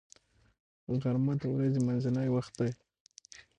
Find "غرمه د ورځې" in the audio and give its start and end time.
1.01-1.79